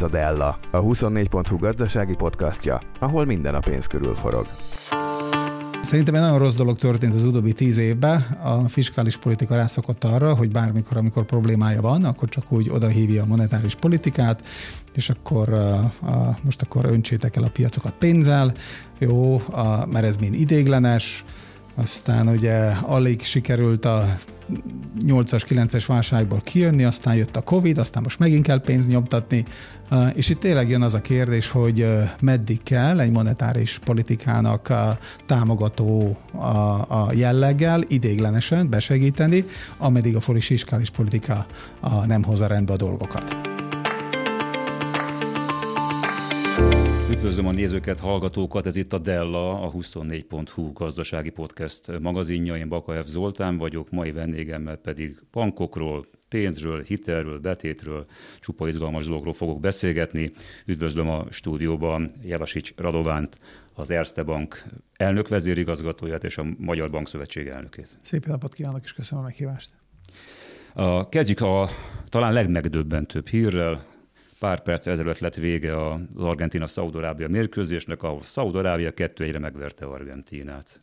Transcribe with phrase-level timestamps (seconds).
[0.00, 4.46] Ez a Della, a 24.hu gazdasági podcastja, ahol minden a pénz körül forog.
[5.82, 8.20] Szerintem egy nagyon rossz dolog történt az utóbbi tíz évben.
[8.42, 13.26] A fiskális politika rászokott arra, hogy bármikor, amikor problémája van, akkor csak úgy odahívja a
[13.26, 14.42] monetáris politikát,
[14.94, 18.52] és akkor uh, most akkor öntsétek el a piacokat pénzzel,
[18.98, 19.42] jó, uh,
[19.86, 21.24] mert ez mind idéglenes,
[21.74, 24.16] aztán ugye alig sikerült a
[25.06, 29.44] 8-as, 9-es válságból kijönni, aztán jött a Covid, aztán most megint kell pénzt nyomtatni,
[30.14, 31.86] és itt tényleg jön az a kérdés, hogy
[32.20, 34.72] meddig kell egy monetáris politikának
[35.26, 36.16] támogató
[36.88, 39.44] a jelleggel idéglenesen besegíteni,
[39.78, 41.46] ameddig a fiskális politika
[42.06, 43.36] nem hozza rendbe a dolgokat.
[47.10, 52.56] Üdvözlöm a nézőket, hallgatókat, ez itt a Della, a 24.hu gazdasági podcast magazinja.
[52.56, 58.06] Én Bakaev Zoltán vagyok, mai vendégemmel pedig bankokról, pénzről, hitelről, betétről,
[58.40, 60.30] csupa izgalmas dologról fogok beszélgetni.
[60.66, 63.38] Üdvözlöm a stúdióban Jelasics Radovánt,
[63.74, 64.64] az Erste Bank
[64.96, 67.98] elnök vezérigazgatóját és a Magyar Bankszövetség elnökét.
[68.02, 69.70] Szép napot kívánok, és köszönöm a meghívást.
[70.74, 71.68] A, kezdjük a
[72.08, 73.84] talán legmegdöbbentőbb hírrel.
[74.38, 80.80] Pár perc ezelőtt lett vége az Argentina-Szaudarábia mérkőzésnek, ahol Szaudarábia kettő egyre megverte Argentinát.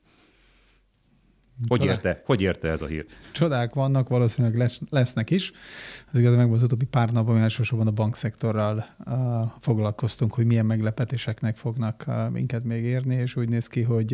[1.67, 3.05] Hogy érte, hogy érte ez a hír?
[3.31, 5.51] Csodák vannak, valószínűleg lesz, lesznek is.
[6.11, 9.13] Az igaz, meg az utóbbi pár napban elsősorban a bankszektorral uh,
[9.59, 14.13] foglalkoztunk, hogy milyen meglepetéseknek fognak uh, minket még érni, és úgy néz ki, hogy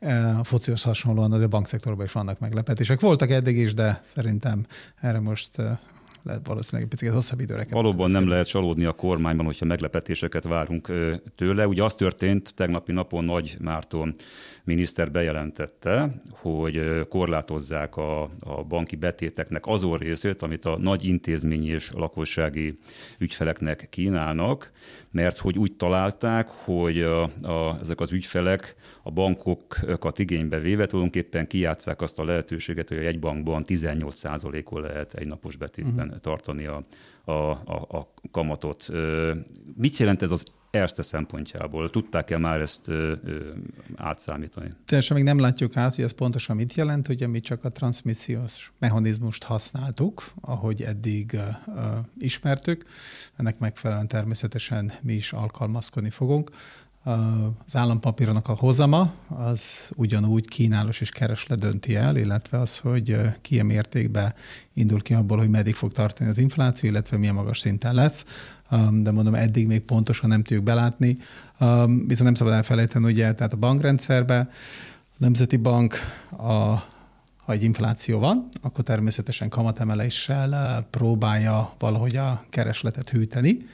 [0.00, 3.00] uh, a focihoz hasonlóan az a bankszektorban is vannak meglepetések.
[3.00, 4.66] Voltak eddig is, de szerintem
[5.00, 5.70] erre most uh,
[6.22, 7.82] lehet valószínűleg egy picit hosszabb időre kell.
[7.82, 10.92] Valóban nem lehet csalódni a kormányban, hogyha meglepetéseket várunk
[11.36, 11.66] tőle.
[11.66, 14.14] Ugye az történt tegnapi napon Nagy Márton
[14.64, 21.90] miniszter bejelentette, hogy korlátozzák a, a banki betéteknek azon részét, amit a nagy intézményi és
[21.94, 22.78] lakossági
[23.18, 24.70] ügyfeleknek kínálnak,
[25.10, 31.46] mert hogy úgy találták, hogy a, a, ezek az ügyfelek a bankokat igénybe véve tulajdonképpen
[31.46, 36.20] kijátszák azt a lehetőséget, hogy egy bankban 18%-ol lehet egy napos betétben uh-huh.
[36.20, 36.82] tartani a,
[37.24, 38.88] a, a, a kamatot.
[39.76, 41.90] Mit jelent ez az Erste szempontjából?
[41.90, 43.48] Tudták-e már ezt ö, ö,
[43.96, 44.70] átszámítani?
[44.86, 47.08] Teljesen még nem látjuk át, hogy ez pontosan mit jelent.
[47.08, 51.48] Ugye mi csak a transmissziós mechanizmust használtuk, ahogy eddig ö,
[52.18, 52.84] ismertük.
[53.36, 56.50] Ennek megfelelően természetesen mi is alkalmazkodni fogunk.
[57.04, 63.62] Az állampapírnak a hozama az ugyanúgy kínálos és kereslet dönti el, illetve az, hogy ki
[63.62, 64.34] mértékben
[64.74, 68.24] indul ki abból, hogy meddig fog tartani az infláció, illetve milyen magas szinten lesz.
[68.90, 71.18] De mondom, eddig még pontosan nem tudjuk belátni.
[71.86, 75.94] Viszont nem szabad elfelejteni, ugye, tehát a bankrendszerbe a Nemzeti Bank
[76.30, 76.90] a
[77.52, 83.66] ha egy infláció van, akkor természetesen kamatemeléssel próbálja valahogy a keresletet hűteni,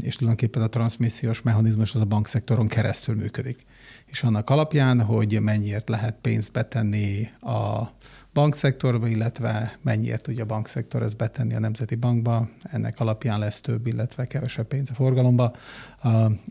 [0.00, 3.66] és tulajdonképpen a transmissziós mechanizmus az a bankszektoron keresztül működik.
[4.06, 7.90] És annak alapján, hogy mennyiért lehet pénzt betenni a
[8.32, 13.86] bankszektorba, illetve mennyiért tudja a bankszektor ezt betenni a Nemzeti Bankba, ennek alapján lesz több,
[13.86, 15.56] illetve kevesebb pénz a forgalomba.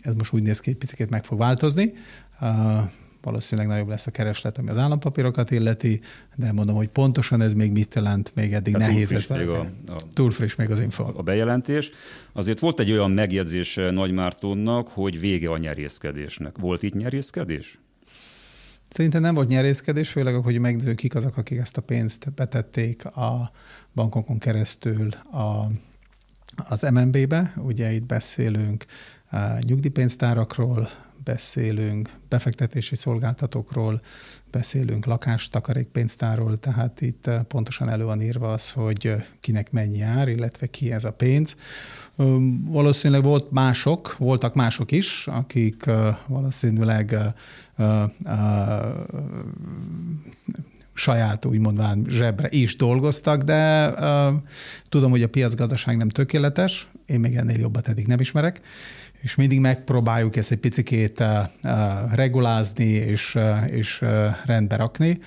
[0.01, 1.93] Ez most úgy néz ki, egy picit meg fog változni
[3.21, 6.01] valószínűleg nagyobb lesz a kereslet, ami az állampapírokat illeti,
[6.35, 9.59] de mondom, hogy pontosan ez még mit jelent, még eddig Tehát nehéz ez még a,
[9.87, 11.11] a, túl friss még az info.
[11.15, 11.91] A bejelentés.
[12.33, 16.57] Azért volt egy olyan megjegyzés eh, Nagy Mártonnak, hogy vége a nyerészkedésnek.
[16.57, 17.79] Volt itt nyerészkedés?
[18.87, 23.51] Szerintem nem volt nyerészkedés, főleg, hogy megnézzük, kik azok, akik ezt a pénzt betették a
[23.95, 25.71] bankokon keresztül a,
[26.69, 27.53] az MNB-be.
[27.57, 28.85] Ugye itt beszélünk
[29.29, 30.89] eh, nyugdíjpénztárakról,
[31.23, 34.01] beszélünk befektetési szolgáltatókról,
[34.51, 40.27] beszélünk lakástakarékpénztáról, tehát itt eh, pontosan elő van írva az, hogy eh, kinek mennyi ár,
[40.27, 41.55] illetve ki ez a pénz.
[42.65, 47.15] Valószínűleg volt mások, voltak mások is, akik eh, valószínűleg
[50.99, 54.33] saját úgymondván zsebre is dolgoztak, de uh,
[54.89, 58.61] tudom, hogy a piacgazdaság nem tökéletes, én még ennél jobbat eddig nem ismerek,
[59.21, 64.01] és mindig megpróbáljuk ezt egy picikét uh, regulázni és, uh, és
[64.45, 65.19] rendbe rakni,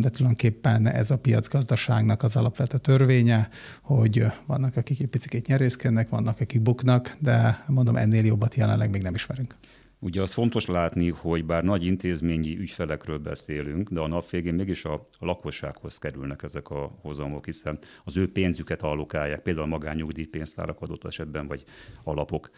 [0.00, 3.48] de tulajdonképpen ez a piacgazdaságnak az alapvető törvénye,
[3.82, 9.02] hogy vannak, akik egy picit nyerészkednek, vannak, akik buknak, de mondom, ennél jobbat jelenleg még
[9.02, 9.54] nem ismerünk.
[10.00, 14.84] Ugye az fontos látni, hogy bár nagy intézményi ügyfelekről beszélünk, de a nap végén mégis
[14.84, 21.46] a, lakossághoz kerülnek ezek a hozamok, hiszen az ő pénzüket allokálják, például magányugdíjpénztárak adott esetben,
[21.46, 21.64] vagy
[22.02, 22.50] alapok.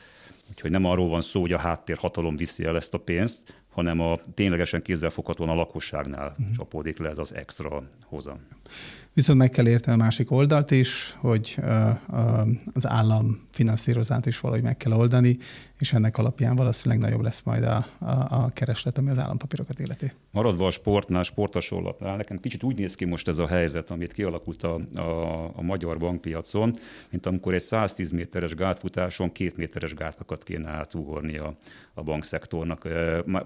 [0.51, 4.19] Úgyhogy nem arról van szó, hogy a háttérhatalom viszi el ezt a pénzt, hanem a
[4.35, 6.57] ténylegesen kézzelfoghatóan a lakosságnál uh-huh.
[6.57, 8.39] csapódik le ez az extra hozam.
[9.21, 11.57] Viszont meg kell érteni a másik oldalt is, hogy
[12.73, 15.39] az állam finanszírozát is valahogy meg kell oldani,
[15.79, 20.13] és ennek alapján valószínűleg nagyobb lesz majd a, a, a kereslet, ami az állampapírokat életi.
[20.31, 24.63] Maradva a sportnál, sportasonlapnál, nekem kicsit úgy néz ki most ez a helyzet, amit kialakult
[24.63, 26.73] a, a, a magyar bankpiacon,
[27.11, 31.55] mint amikor egy 110 méteres gátfutáson két méteres gátakat kéne átugorni a,
[31.95, 32.85] a bankszektornak.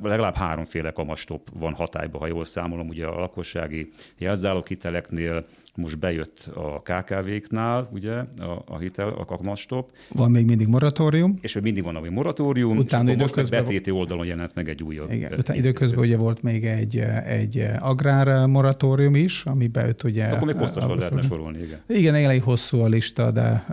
[0.03, 5.45] Legalább háromféle kamastop van hatályban, ha jól számolom, ugye a lakossági jelzálóghiteleknél,
[5.77, 9.91] most bejött a KKV-knál, ugye, a, a hitel, a kakamastop.
[10.09, 11.39] Van még mindig moratórium.
[11.41, 15.13] És még mindig van ami moratórium, utána és most betéti oldalon jelent meg egy újabb.
[15.13, 20.25] Igen, utána időközben ugye volt még egy, egy agrár moratórium is, ami bejött ugye...
[20.25, 21.79] Akkor még hosszasan lehetne sorolni, igen.
[21.87, 23.65] Igen, elég hosszú a lista, de...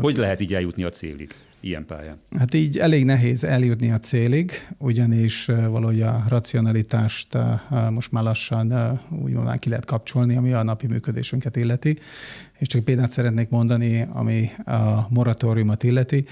[0.00, 1.34] Hogy lehet így eljutni a célig?
[1.60, 2.16] Ilyen pályán?
[2.38, 7.38] Hát így elég nehéz eljutni a célig, ugyanis valahogy a racionalitást
[7.90, 11.98] most már lassan úgy mondván ki lehet kapcsolni, ami a napi működésünket illeti.
[12.58, 16.24] És csak példát szeretnék mondani, ami a moratóriumot illeti.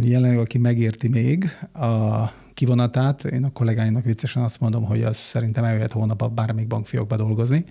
[0.00, 5.64] Jelenleg, aki megérti még a kivonatát, én a kollégáinak viccesen azt mondom, hogy az szerintem
[5.64, 7.64] eljöhet hónap bármelyik bankfiókba dolgozni,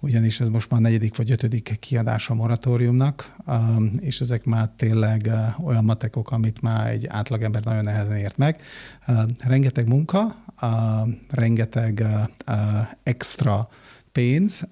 [0.00, 5.22] ugyanis ez most már negyedik vagy ötödik kiadása a moratóriumnak, um, és ezek már tényleg
[5.26, 8.60] uh, olyan matekok, amit már egy átlagember nagyon nehezen ért meg.
[9.08, 12.04] Uh, rengeteg munka, uh, rengeteg
[13.02, 13.68] extra
[14.18, 14.68] pénz,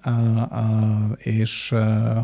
[1.17, 1.75] és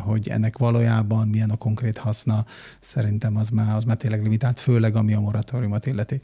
[0.04, 2.46] hogy ennek valójában milyen a konkrét haszna,
[2.80, 6.22] szerintem az már, az már tényleg limitált, főleg ami a moratóriumot illeti.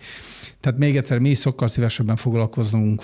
[0.59, 3.03] Tehát még egyszer, mi is sokkal szívesebben foglalkozunk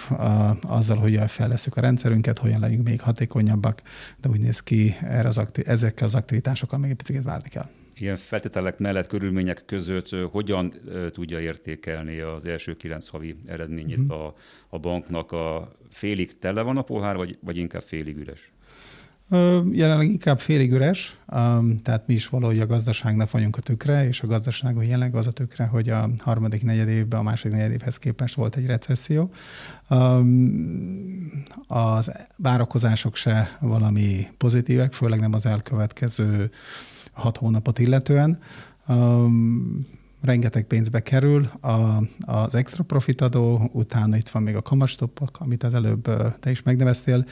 [0.62, 3.81] azzal, hogy fejleszünk a rendszerünket, hogyan legyünk még hatékonyabbak,
[4.21, 7.69] de úgy néz ki, erre az akti- ezekkel az aktivitásokkal még egy picit várni kell
[7.97, 10.74] ilyen feltételek mellett, körülmények között hogyan
[11.12, 14.09] tudja értékelni az első kilenc havi eredményét mm.
[14.09, 14.33] a,
[14.69, 15.31] a banknak?
[15.31, 18.51] A félig tele van a pohár, vagy, vagy inkább félig üres?
[19.71, 21.18] Jelenleg inkább félig üres,
[21.83, 25.31] tehát mi is valahogy a gazdaságnak vagyunk a tükre, és a gazdaságon jelenleg az a
[25.31, 29.31] tükre, hogy a harmadik negyed évben a második negyed évhez képest volt egy recesszió.
[31.68, 36.50] Az várakozások se valami pozitívek, főleg nem az elkövetkező
[37.15, 38.39] hat hónapot illetően.
[40.21, 45.63] Rengeteg pénzbe kerül a, az extra profit adó, utána itt van még a kamastopok, amit
[45.63, 46.09] az előbb
[46.39, 47.25] te is megneveztél,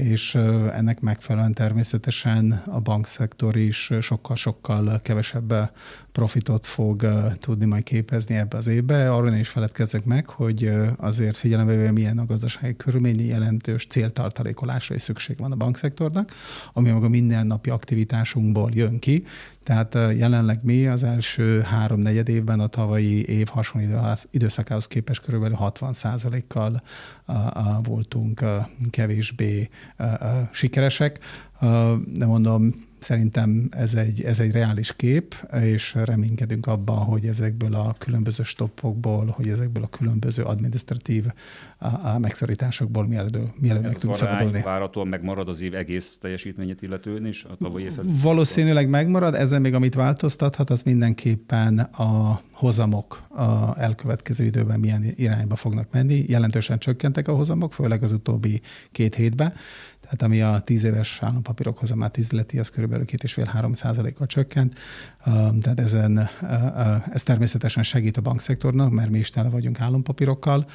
[0.00, 0.34] és
[0.74, 5.70] ennek megfelelően természetesen a bankszektor is sokkal-sokkal kevesebb
[6.12, 7.06] profitot fog
[7.40, 9.12] tudni majd képezni ebbe az évbe.
[9.12, 15.02] Arról is feledkezzek meg, hogy azért figyelembe véve milyen a gazdasági körülményi jelentős céltartalékolásra is
[15.02, 16.30] szükség van a bankszektornak,
[16.72, 19.24] ami maga mindennapi aktivitásunkból jön ki.
[19.62, 25.56] Tehát jelenleg mi az első három negyed évben a tavalyi év hasonló időszakához képest körülbelül
[25.56, 25.94] 60
[26.48, 26.82] kal
[27.82, 28.44] voltunk
[28.90, 29.68] kevésbé
[30.52, 31.18] sikeresek.
[32.06, 37.94] De mondom, Szerintem ez egy, ez egy reális kép, és reménykedünk abban, hogy ezekből a
[37.98, 41.24] különböző stoppokból, hogy ezekből a különböző administratív
[41.78, 44.60] a, a megszorításokból mielőtt, mielőtt meg tudunk szabadulni.
[44.62, 47.90] várhatóan megmarad az év egész teljesítményét illetően is a tavalyi?
[48.02, 55.56] Valószínűleg megmarad, ezen még amit változtathat, az mindenképpen a hozamok a elkövetkező időben milyen irányba
[55.56, 56.24] fognak menni.
[56.28, 58.60] Jelentősen csökkentek a hozamok, főleg az utóbbi
[58.92, 59.52] két hétben.
[60.10, 64.78] Tehát ami a 10 éves állampapírok hozamát izleti, az körülbelül 2,5-3 százalékkal csökkent.
[65.60, 66.28] Tehát ezen,
[67.10, 70.66] ez természetesen segít a bankszektornak, mert mi is tele vagyunk állampapírokkal,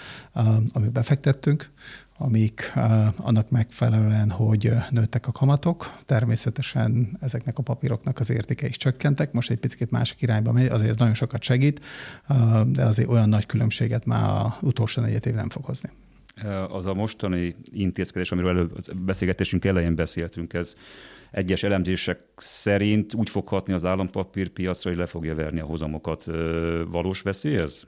[0.73, 1.71] amit befektettünk,
[2.17, 2.73] amik
[3.15, 9.49] annak megfelelően, hogy nőttek a kamatok, természetesen ezeknek a papíroknak az értéke is csökkentek, most
[9.51, 11.85] egy picit másik irányba megy, azért ez nagyon sokat segít,
[12.65, 15.89] de azért olyan nagy különbséget már a utolsó negyed év nem fog hozni
[16.67, 20.75] az a mostani intézkedés, amiről előbb beszélgetésünk elején beszéltünk, ez
[21.31, 26.25] egyes elemzések szerint úgy fog hatni az állampapírpiacra, hogy le fogja verni a hozamokat.
[26.91, 27.81] Valós veszély ez?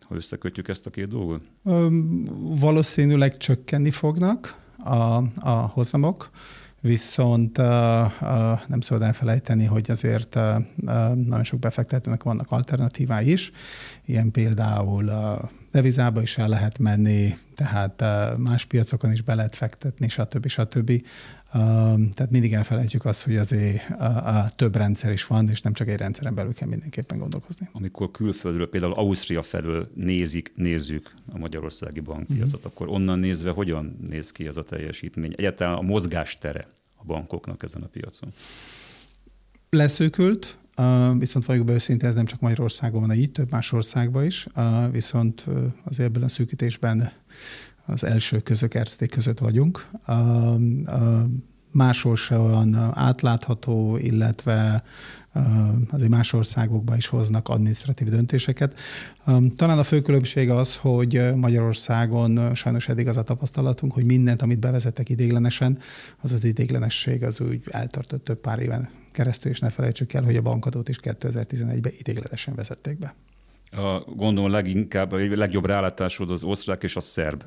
[0.00, 1.42] Ha összekötjük ezt a két dolgot?
[2.60, 6.30] Valószínűleg csökkenni fognak a, a hozamok,
[6.80, 7.66] viszont uh,
[8.66, 10.64] nem szabad elfelejteni, hogy azért uh,
[11.14, 13.50] nagyon sok befektetőnek vannak alternatívái is,
[14.04, 15.10] ilyen például
[15.70, 18.02] devizába is el lehet menni, tehát
[18.38, 20.46] más piacokon is be lehet fektetni, stb.
[20.46, 21.02] stb.
[22.14, 25.88] Tehát mindig elfelejtjük azt, hogy azért a, a több rendszer is van, és nem csak
[25.88, 27.68] egy rendszeren belül kell mindenképpen gondolkozni.
[27.72, 32.66] Amikor külföldről, például Ausztria felől nézik, nézzük a magyarországi bankpiacot, mm-hmm.
[32.66, 35.32] akkor onnan nézve hogyan néz ki ez a teljesítmény?
[35.36, 38.32] Egyáltalán a mozgástere a bankoknak ezen a piacon?
[39.70, 40.56] Leszűkült,
[41.18, 44.46] viszont vagyok be őszinte, ez nem csak Magyarországon van így, több más országban is,
[44.90, 45.46] viszont
[45.84, 47.12] az ebből a szűkítésben
[47.86, 48.74] az első közök
[49.10, 49.90] között vagyunk.
[51.70, 54.82] Máshol se olyan átlátható, illetve
[55.90, 58.78] azért más országokban is hoznak administratív döntéseket.
[59.56, 64.58] Talán a fő különbség az, hogy Magyarországon sajnos eddig az a tapasztalatunk, hogy mindent, amit
[64.58, 65.78] bevezettek idéglenesen,
[66.20, 70.36] az az idéglenesség az úgy eltartott több pár éven keresztül, és ne felejtsük el, hogy
[70.36, 73.14] a bankadót is 2011-ben idéglenesen vezették be.
[73.72, 77.42] A, gondolom leginkább, a legjobb rálátásod az osztrák és a szerb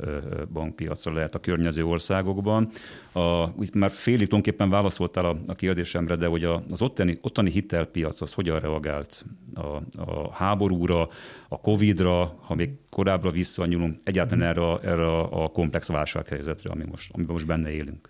[0.53, 2.69] bankpiacra lehet a környező országokban.
[3.13, 8.33] A, már félig tulajdonképpen válaszoltál a, a kérdésemre, de hogy az ottani, ottani hitelpiac az
[8.33, 11.07] hogyan reagált a, a háborúra,
[11.49, 17.33] a Covid-ra, ha még korábbra visszanyúlunk, egyáltalán erre, erre a komplex válsághelyzetre, ami most, amiben
[17.33, 18.09] most benne élünk.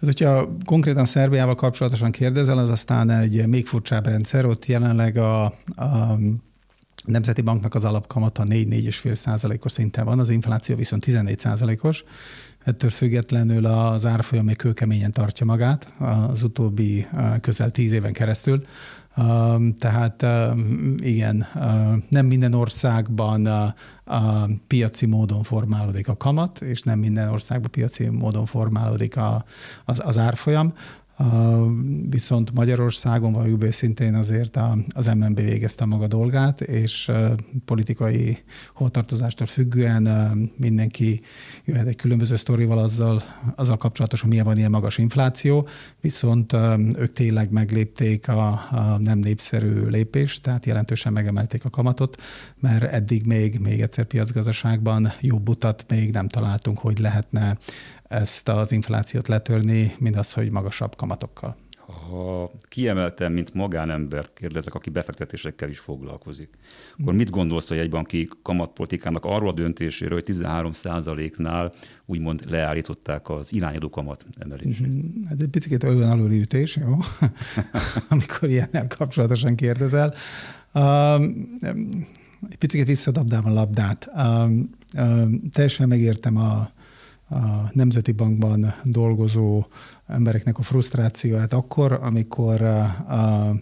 [0.00, 4.46] Ez, hogyha konkrétan Szerbiával kapcsolatosan kérdezel, az aztán egy még furcsább rendszer.
[4.46, 5.44] Ott jelenleg a,
[5.76, 6.18] a
[7.04, 12.04] Nemzeti Banknak az alapkamata 4-4,5 százalékos szinten van, az infláció viszont 14 százalékos.
[12.64, 15.94] Ettől függetlenül az árfolyam még kőkeményen tartja magát
[16.28, 17.06] az utóbbi
[17.40, 18.62] közel 10 éven keresztül.
[19.78, 20.26] Tehát
[20.96, 21.46] igen,
[22.08, 23.74] nem minden országban
[24.66, 29.16] piaci módon formálódik a kamat, és nem minden országban piaci módon formálódik
[29.84, 30.72] az, az árfolyam.
[32.08, 34.58] Viszont Magyarországon vagy őszintén azért
[34.88, 37.10] az MNB végezte a maga dolgát, és
[37.64, 38.38] politikai
[38.74, 40.08] holtartozástól függően
[40.56, 41.20] mindenki
[41.64, 43.22] jöhet egy különböző sztorival azzal,
[43.56, 43.78] azzal
[44.20, 45.68] hogy milyen van ilyen magas infláció,
[46.00, 46.56] viszont
[46.98, 52.22] ők tényleg meglépték a, a nem népszerű lépést, tehát jelentősen megemelték a kamatot,
[52.60, 57.58] mert eddig még, még egyszer piacgazdaságban jobb utat még nem találtunk, hogy lehetne
[58.10, 61.56] ezt az inflációt letörni, mint az, hogy magasabb kamatokkal.
[62.08, 66.48] Ha kiemeltem, mint magánembert kérdezek, aki befektetésekkel is foglalkozik,
[66.98, 71.72] akkor mit gondolsz hogy egy banki kamatpolitikának arról a döntéséről, hogy 13% nál
[72.06, 74.86] úgymond leállították az irányadó kamat emelését?
[74.86, 75.26] Mhm.
[75.28, 76.96] Hát egy picit olyan aluli ütés, jó?
[78.08, 80.14] amikor ilyennel kapcsolatosan kérdezel.
[80.74, 81.58] Um,
[82.48, 84.10] egy picit visszadabdám a labdát.
[84.16, 86.70] Um, um, teljesen megértem a,
[87.30, 89.66] a Nemzeti Bankban dolgozó
[90.10, 93.54] embereknek a frusztrációját akkor, amikor a, a,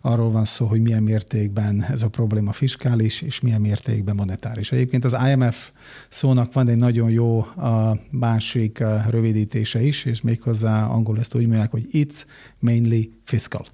[0.00, 4.72] arról van szó, hogy milyen mértékben ez a probléma fiskális, és milyen mértékben monetáris.
[4.72, 5.70] Egyébként az IMF
[6.08, 11.70] szónak van egy nagyon jó a másik rövidítése is, és méghozzá angol ezt úgy mondják,
[11.70, 12.24] hogy it's
[12.58, 13.64] mainly fiscal.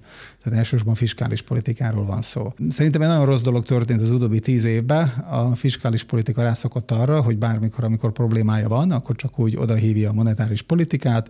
[0.43, 2.53] Tehát elsősorban fiskális politikáról van szó.
[2.69, 5.07] Szerintem egy nagyon rossz dolog történt az utóbbi tíz évben.
[5.07, 10.13] A fiskális politika rászokott arra, hogy bármikor, amikor problémája van, akkor csak úgy odahívja a
[10.13, 11.29] monetáris politikát,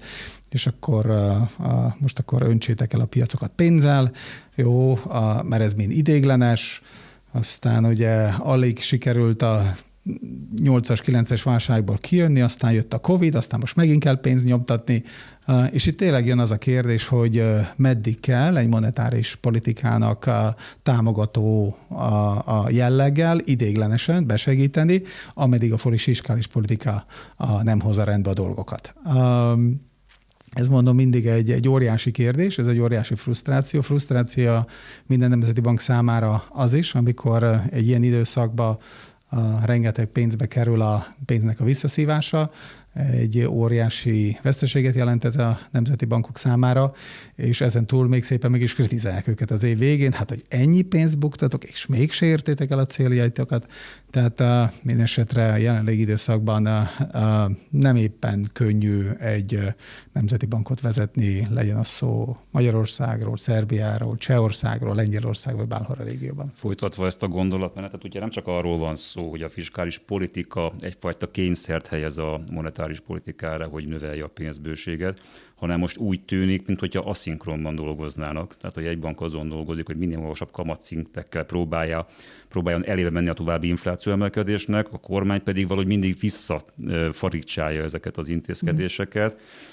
[0.54, 1.06] és akkor
[1.98, 4.12] most akkor öntsétek el a piacokat pénzzel,
[4.56, 5.00] jó,
[5.44, 6.82] mert ez mind idéglenes,
[7.32, 9.74] aztán ugye alig sikerült a
[10.64, 15.04] 8-as, 9-es válságból kijönni, aztán jött a Covid, aztán most megint kell pénzt nyomtatni,
[15.72, 17.44] és itt tényleg jön az a kérdés, hogy
[17.76, 20.30] meddig kell egy monetáris politikának
[20.82, 21.78] támogató
[22.46, 25.02] a jelleggel idéglenesen besegíteni,
[25.34, 27.06] ameddig a fiskális politika
[27.62, 28.94] nem hozza rendbe a dolgokat.
[30.54, 33.82] Ez mondom mindig egy, egy óriási kérdés, ez egy óriási frusztráció.
[33.82, 34.68] Frusztráció
[35.06, 38.78] minden nemzeti bank számára az is, amikor egy ilyen időszakban
[39.30, 42.52] a rengeteg pénzbe kerül a pénznek a visszaszívása,
[42.94, 46.94] egy óriási veszteséget jelent ez a nemzeti bankok számára,
[47.36, 50.82] és ezen túl még szépen meg is kritizálják őket az év végén, hát hogy ennyi
[50.82, 53.72] pénzt buktatok, és még se értétek el a céljaitokat,
[54.10, 56.74] tehát uh, minden esetre a jelenlegi időszakban uh,
[57.14, 59.60] uh, nem éppen könnyű egy
[60.14, 66.52] nemzeti bankot vezetni, legyen az szó Magyarországról, Szerbiáról, Csehországról, Lengyelországról, bárhol a régióban.
[66.56, 71.32] Folytatva ezt a gondolatmenetet, ugye nem csak arról van szó, hogy a fiskális politika egyfajta
[71.32, 75.22] kényszert helyez a monetáris politikára, hogy növelje a pénzbőséget,
[75.56, 78.58] hanem most úgy tűnik, mintha aszinkronban dolgoznának.
[78.58, 82.08] Tehát, hogy egy bank azon dolgozik, hogy minél magasabb kamatszintekkel próbálja,
[82.50, 88.30] próbáljon elébe menni a további infláció emelkedésnek, a kormány pedig valahogy mindig visszafarigcsálja ezeket az
[88.30, 89.34] intézkedéseket.
[89.34, 89.73] Mm.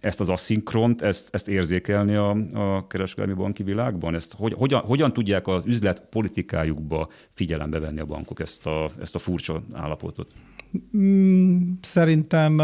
[0.00, 4.14] Ezt az aszinkront, ezt, ezt érzékelni a, a kereskedelmi banki világban?
[4.14, 9.14] Ezt hogy, hogyan, hogyan tudják az üzlet politikájukba figyelembe venni a bankok ezt a, ezt
[9.14, 10.32] a furcsa állapotot?
[10.96, 12.54] Mm, szerintem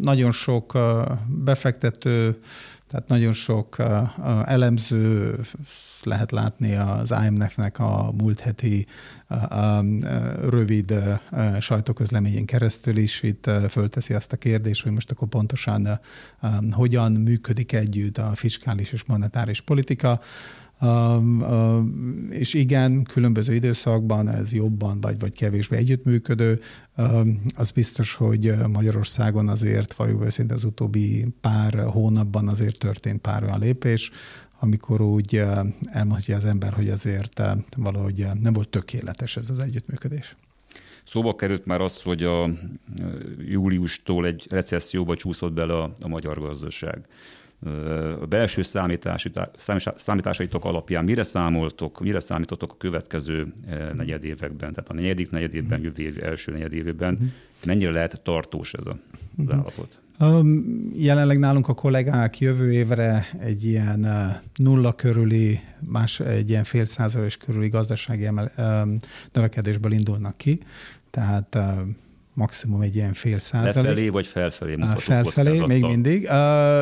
[0.00, 0.78] nagyon sok
[1.44, 2.38] befektető,
[2.94, 3.76] tehát nagyon sok
[4.44, 5.34] elemző
[6.02, 8.86] lehet látni az IMF-nek a múlt heti
[10.48, 10.94] rövid
[11.60, 16.00] sajtóközleményén keresztül is itt fölteszi azt a kérdést, hogy most akkor pontosan
[16.70, 20.20] hogyan működik együtt a fiskális és monetáris politika.
[22.30, 26.60] És igen, különböző időszakban ez jobban vagy, vagy kevésbé együttműködő.
[27.56, 33.58] Az biztos, hogy Magyarországon azért, vagy őszintén az utóbbi pár hónapban azért történt pár olyan
[33.58, 34.10] lépés,
[34.58, 35.42] amikor úgy
[35.84, 37.42] elmondja az ember, hogy azért
[37.76, 40.36] valahogy nem volt tökéletes ez az együttműködés.
[41.04, 42.50] Szóba került már az, hogy a
[43.38, 47.06] júliustól egy recesszióba csúszott bele a, a magyar gazdaság.
[48.20, 49.30] A belső számítási,
[49.96, 53.52] számításaitok alapján mire számoltok, mire számítottok a következő
[53.96, 57.28] negyedévekben, tehát a negyedik negyedévben, jövő év első negyedévben, uh-huh.
[57.66, 58.98] mennyire lehet tartós ez a, az
[59.36, 59.54] uh-huh.
[59.54, 60.00] állapot?
[60.20, 64.06] Um, jelenleg nálunk a kollégák jövő évre egy ilyen
[64.54, 68.96] nulla körüli, más egy ilyen fél százalékos körüli gazdasági emel, um,
[69.32, 70.60] növekedésből indulnak ki.
[71.10, 71.58] Tehát
[72.34, 73.74] maximum egy ilyen fél százalék.
[73.74, 76.28] Lefelé vagy felfelé mutató Felfelé, még mindig.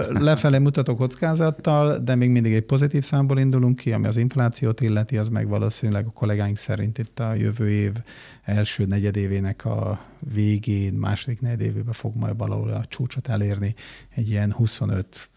[0.08, 5.16] Lefelé mutató kockázattal, de még mindig egy pozitív számból indulunk ki, ami az inflációt illeti,
[5.16, 7.92] az meg valószínűleg a kollégáink szerint itt a jövő év
[8.42, 13.74] első negyedévének a végén, második negyedévében fog majd valahol a csúcsot elérni,
[14.14, 15.30] egy ilyen 25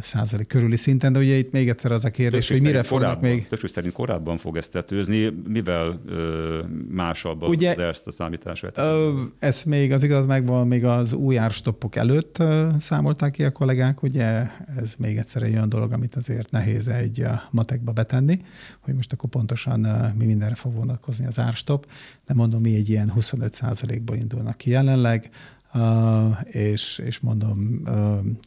[0.00, 3.48] százalék körüli szinten, de ugye itt még egyszer az a kérdés, hogy mire fognak még...
[3.48, 8.80] Többség szerint korábban fog ezt tetőzni, mivel ö, másabb az ugye, ezt a számítását?
[9.38, 12.42] Ez még az igaz megvan, még az új árstoppok előtt
[12.78, 17.26] számolták ki a kollégák, ugye ez még egyszer egy olyan dolog, amit azért nehéz egy
[17.50, 18.40] matekba betenni,
[18.80, 19.80] hogy most akkor pontosan
[20.18, 21.86] mi mindenre fog vonatkozni az árstop,
[22.26, 25.30] de mondom, mi egy ilyen 25 százalékból indulnak ki jelenleg,
[26.44, 27.82] és, és mondom,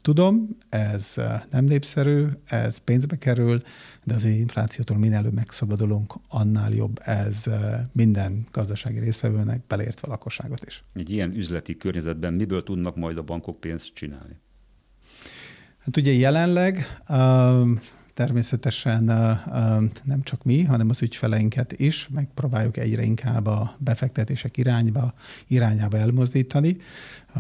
[0.02, 1.16] tudom, ez
[1.50, 3.62] nem népszerű, ez pénzbe kerül,
[4.04, 7.46] de az inflációtól minél előbb megszabadulunk, annál jobb ez
[7.92, 10.84] minden gazdasági résztvevőnek, beleértve a lakosságot is.
[10.94, 14.40] Egy ilyen üzleti környezetben miből tudnak majd a bankok pénzt csinálni?
[15.80, 16.86] Hát ugye jelenleg
[18.20, 19.04] természetesen
[20.04, 25.14] nem csak mi, hanem az ügyfeleinket is megpróbáljuk egyre inkább a befektetések irányba,
[25.48, 26.78] irányába elmozdítani.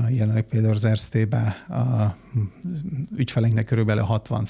[0.09, 2.15] Jelenleg például az Erztébe a
[3.17, 4.45] ügyfeleinknek körülbelül 60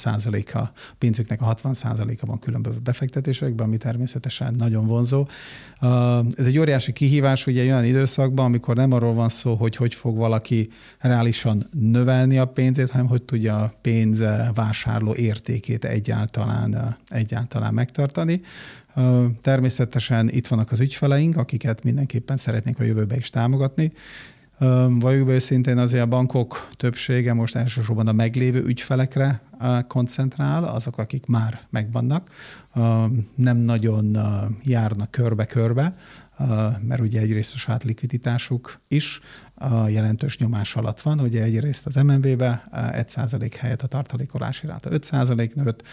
[0.54, 5.28] a pénzüknek a 60 a van különböző befektetésekben, ami természetesen nagyon vonzó.
[6.36, 10.18] Ez egy óriási kihívás ugye olyan időszakban, amikor nem arról van szó, hogy hogy fog
[10.18, 18.42] valaki reálisan növelni a pénzét, hanem hogy tudja a pénz vásárló értékét egyáltalán, egyáltalán megtartani.
[19.42, 23.92] Természetesen itt vannak az ügyfeleink, akiket mindenképpen szeretnénk a jövőbe is támogatni,
[25.00, 29.41] Valljuk őszintén azért a bankok többsége most elsősorban a meglévő ügyfelekre
[29.88, 32.30] koncentrál, azok, akik már megvannak,
[33.36, 34.17] nem nagyon
[34.63, 35.95] járnak körbe-körbe,
[36.88, 39.19] mert ugye egyrészt a saját likviditásuk is
[39.88, 41.19] jelentős nyomás alatt van.
[41.19, 45.84] Ugye egyrészt az MNB-be 1% helyett a tartalékolási ráta 5% nőtt,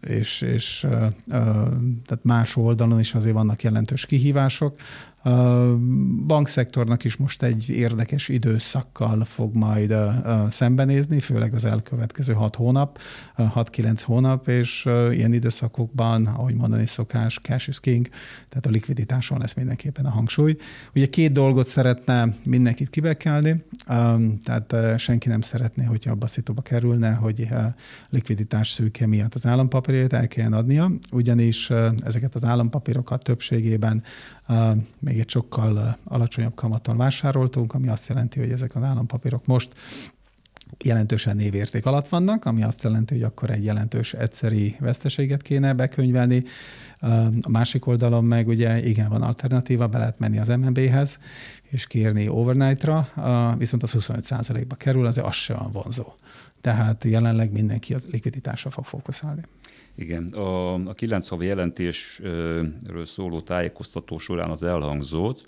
[0.00, 0.86] és, és
[2.06, 4.78] tehát más oldalon is azért vannak jelentős kihívások.
[5.24, 5.76] A
[6.26, 9.94] bankszektornak is most egy érdekes időszakkal fog majd
[10.48, 12.98] szembenézni, főleg az elkövetkező hat hónap,
[13.36, 18.08] 6-9 hónap, és ilyen időszakokban, ahogy mondani szokás, cash is king,
[18.48, 20.56] tehát a likviditáson lesz mindenképpen a hangsúly.
[20.94, 23.64] Ugye két dolgot szeretne mindenkit kibekelni,
[24.44, 27.48] tehát senki nem szeretné, hogyha abba a kerülne, hogy
[28.10, 31.70] likviditás szűke miatt az állampapírját el kelljen adnia, ugyanis
[32.04, 34.02] ezeket az állampapírokat többségében
[34.98, 39.74] még egy sokkal alacsonyabb kamattal vásároltunk, ami azt jelenti, hogy ezek az állampapírok most
[40.84, 46.44] jelentősen névérték alatt vannak, ami azt jelenti, hogy akkor egy jelentős egyszeri veszteséget kéne bekönyvelni.
[47.40, 51.18] A másik oldalon meg ugye igen, van alternatíva, be lehet menni az MNB-hez,
[51.62, 53.08] és kérni overnight-ra,
[53.58, 56.04] viszont az 25%-ba kerül, azért az sem vonzó.
[56.60, 59.42] Tehát jelenleg mindenki az likviditásra fog fókuszálni.
[59.94, 65.46] Igen, a, a kilenc havi jelentésről szóló tájékoztató során az elhangzott,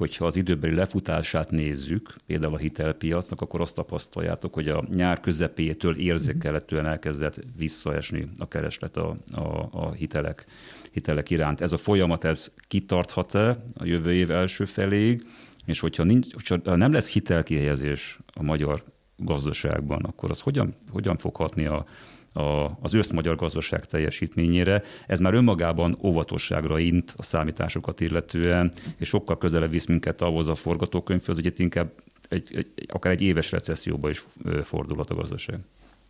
[0.00, 5.96] hogyha az időbeli lefutását nézzük, például a hitelpiacnak, akkor azt tapasztaljátok, hogy a nyár közepétől
[5.96, 10.46] érzékelhetően elkezdett visszaesni a kereslet a, a, a hitelek,
[10.92, 11.60] hitelek iránt.
[11.60, 15.22] Ez a folyamat, ez kitarthat-e a jövő év első feléig,
[15.64, 18.84] és hogyha, nincs, hogyha nem lesz hitelkihelyezés a magyar
[19.16, 21.84] gazdaságban, akkor az hogyan, hogyan fog hatni a,
[22.32, 24.82] a, az összmagyar gazdaság teljesítményére.
[25.06, 30.54] Ez már önmagában óvatosságra int a számításokat illetően, és sokkal közelebb visz minket ahhoz a
[30.54, 31.90] forgatókönyvhöz, hogy itt inkább
[32.28, 34.24] egy, egy, akár egy éves recesszióba is
[34.62, 35.58] fordulhat a gazdaság.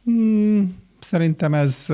[0.04, 1.86] Hmm, szerintem ez...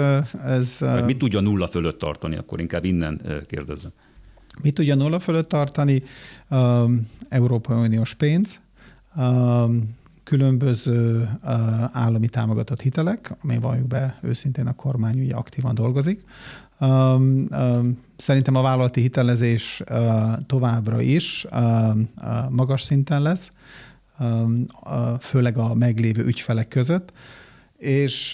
[0.44, 3.90] ez Meg mit tudja nulla fölött tartani, akkor inkább innen kérdezem.
[4.62, 6.02] Mit tudja nulla fölött tartani?
[6.50, 8.60] Um, Európai Uniós pénz,
[9.16, 11.28] um, különböző
[11.92, 16.24] állami támogatott hitelek, ami valljuk be őszintén a kormány ugye aktívan dolgozik.
[18.16, 19.82] Szerintem a vállalati hitelezés
[20.46, 21.46] továbbra is
[22.50, 23.52] magas szinten lesz,
[25.20, 27.12] főleg a meglévő ügyfelek között
[27.78, 28.32] és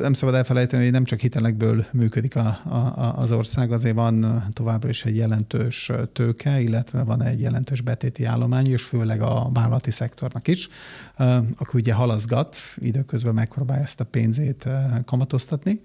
[0.00, 4.88] nem szabad elfelejteni, hogy nem csak hitelekből működik a, a, az ország, azért van továbbra
[4.88, 10.48] is egy jelentős tőke, illetve van egy jelentős betéti állomány, és főleg a vállalati szektornak
[10.48, 10.68] is,
[11.56, 14.68] aki ugye halaszgat, időközben megpróbálja ezt a pénzét
[15.04, 15.80] kamatoztatni,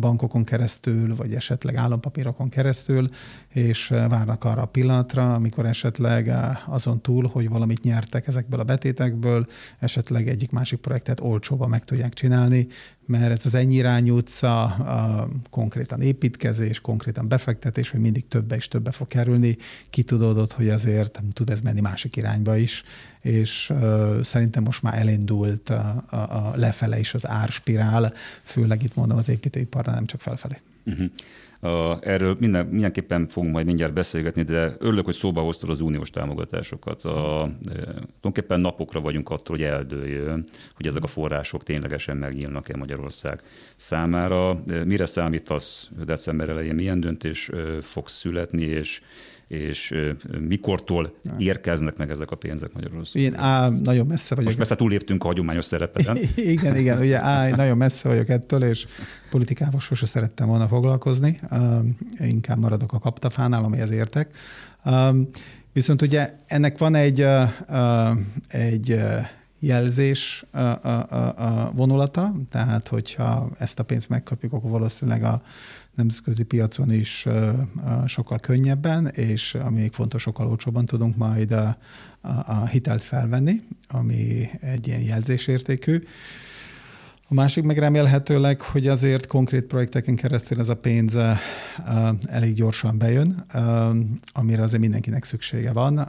[0.00, 3.06] bankokon keresztül, vagy esetleg állampapírokon keresztül,
[3.48, 6.32] és várnak arra a pillanatra, amikor esetleg
[6.66, 9.46] azon túl, hogy valamit nyertek ezekből a betétekből,
[9.78, 12.66] esetleg egyik másik projektet olcsóban meg tudják csinálni,
[13.08, 18.68] mert ez az ennyi irányú utca, a konkrétan építkezés, konkrétan befektetés, hogy mindig többe és
[18.68, 19.56] többe fog kerülni,
[19.90, 22.82] kitudódott, hogy azért tud ez menni másik irányba is,
[23.20, 28.94] és uh, szerintem most már elindult a, a, a lefele is az árspirál, főleg itt
[28.94, 30.60] mondom az építőiparra, nem csak felfelé.
[30.84, 31.10] Uh-huh.
[32.00, 37.02] Erről minden, mindenképpen fogunk majd mindjárt beszélgetni, de örülök, hogy szóba hoztad az uniós támogatásokat.
[37.02, 40.44] A, e, tulajdonképpen napokra vagyunk attól, hogy eldőljön,
[40.74, 43.42] hogy ezek a források ténylegesen megnyílnak-e Magyarország
[43.76, 44.62] számára.
[44.68, 49.00] E, mire számítasz december elején, milyen döntés e, fog születni, és
[49.48, 49.94] és
[50.40, 53.32] mikortól érkeznek meg ezek a pénzek Magyarországon?
[53.32, 54.44] Én á, nagyon messze vagyok.
[54.44, 56.18] Most messze túléptünk a hagyományos szerepeden.
[56.36, 58.86] igen, igen, ugye á, nagyon messze vagyok ettől, és
[59.30, 61.38] politikával sose szerettem volna foglalkozni.
[62.18, 64.36] Inkább maradok a kaptafánál, amihez értek.
[65.72, 67.26] Viszont ugye ennek van egy,
[68.48, 69.00] egy
[69.58, 70.44] jelzés
[71.72, 75.42] vonulata, tehát hogyha ezt a pénzt megkapjuk, akkor valószínűleg a
[75.98, 77.26] nemzetközi piacon is
[78.06, 81.76] sokkal könnyebben, és ami még fontos, sokkal olcsóban tudunk majd a,
[82.46, 86.02] a hitelt felvenni, ami egy ilyen jelzésértékű.
[87.30, 91.16] A másik meg remélhetőleg, hogy azért konkrét projekteken keresztül ez a pénz
[92.26, 93.44] elég gyorsan bejön,
[94.32, 96.08] amire azért mindenkinek szüksége van,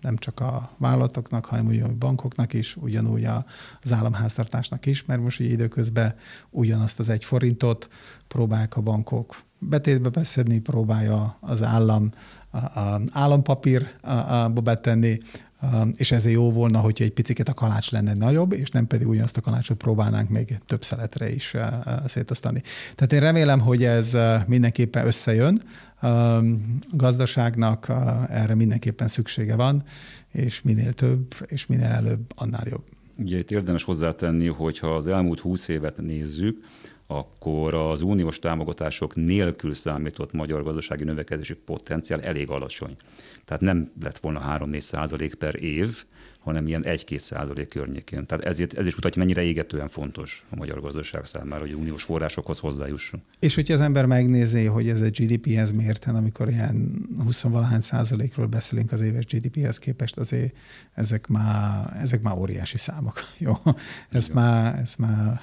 [0.00, 3.24] nem csak a vállalatoknak, hanem ugyanúgy bankoknak is, ugyanúgy
[3.82, 6.14] az államháztartásnak is, mert most ugye időközben
[6.50, 7.88] ugyanazt az egy forintot
[8.28, 12.10] próbálják a bankok betétbe beszedni, próbálja az állam
[13.12, 15.18] állampapírba betenni,
[15.96, 19.36] és ezért jó volna, hogyha egy picit a kalács lenne nagyobb, és nem pedig ugyanazt
[19.36, 21.56] a kalácsot próbálnánk még több szeletre is
[22.06, 22.62] szétosztani.
[22.94, 25.62] Tehát én remélem, hogy ez mindenképpen összejön.
[26.92, 27.92] Gazdaságnak
[28.28, 29.82] erre mindenképpen szüksége van,
[30.32, 32.84] és minél több, és minél előbb, annál jobb.
[33.16, 36.64] Ugye itt érdemes hozzátenni, hogyha az elmúlt húsz évet nézzük,
[37.10, 42.96] akkor az uniós támogatások nélkül számított magyar gazdasági növekedési potenciál elég alacsony.
[43.44, 46.04] Tehát nem lett volna 3-4 százalék per év,
[46.40, 48.26] hanem ilyen 1-2 százalék környékén.
[48.26, 52.58] Tehát ezért, ez is mutatja, mennyire égetően fontos a magyar gazdaság számára, hogy uniós forrásokhoz
[52.58, 53.20] hozzájusson.
[53.38, 58.46] És hogyha az ember megnézi, hogy ez a GDP-hez mérten, amikor ilyen 20 valahány százalékról
[58.46, 60.56] beszélünk az éves GDP-hez képest, azért
[60.94, 63.20] ezek már, ezek már óriási számok.
[63.38, 63.52] Jó?
[64.10, 65.40] Ez már, ez már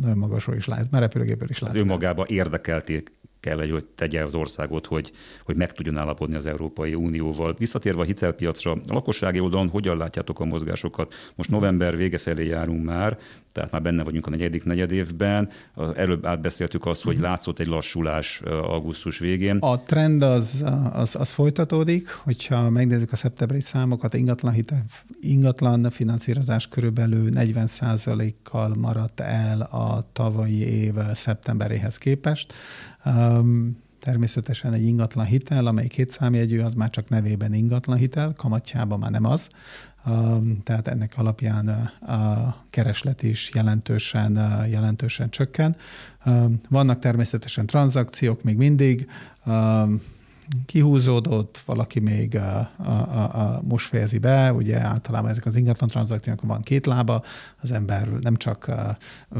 [0.00, 1.76] nagyon magasról is lehet, már repülőgépről is lehet.
[1.76, 5.12] Az önmagában érdekelték kell egy, hogy tegye az országot, hogy,
[5.44, 7.54] hogy meg tudjon állapodni az Európai Unióval.
[7.58, 11.14] Visszatérve a hitelpiacra, a lakossági oldalon hogyan látjátok a mozgásokat?
[11.34, 13.16] Most november vége felé járunk már,
[13.52, 15.48] tehát már benne vagyunk a negyedik negyedévben.
[15.94, 17.24] Előbb átbeszéltük azt, hogy mhm.
[17.24, 19.56] látszott egy lassulás augusztus végén.
[19.56, 24.84] A trend az, az, az folytatódik, hogyha megnézzük a szeptemberi számokat, ingatlan, hitel,
[25.20, 27.68] ingatlan finanszírozás körülbelül 40
[28.42, 32.52] kal maradt el a tavalyi év szeptemberéhez képest.
[34.00, 39.10] Természetesen egy ingatlan hitel, amely két számjegyű, az már csak nevében ingatlan hitel, kamatjában már
[39.10, 39.48] nem az.
[40.64, 41.68] Tehát ennek alapján
[42.00, 44.32] a kereslet is jelentősen,
[44.68, 45.76] jelentősen csökken.
[46.68, 49.08] Vannak természetesen tranzakciók még mindig,
[50.66, 55.88] kihúzódott, valaki még a, a, a, a most fejezi be, ugye általában ezek az ingatlan
[55.88, 57.22] tranzakciók van két lába,
[57.60, 58.70] az ember nem csak